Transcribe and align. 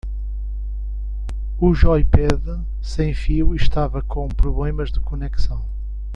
O 1.59 1.75
joypad 1.75 2.65
sem 2.81 3.13
fio 3.13 3.53
estava 3.53 4.01
com 4.01 4.27
problemas 4.29 4.91
de 4.91 4.99
conexão. 4.99 5.63